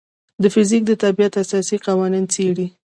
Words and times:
فزیک 0.53 0.83
د 0.87 0.91
طبیعت 1.03 1.33
اساسي 1.43 1.77
قوانین 1.87 2.25
څېړي. 2.33 2.67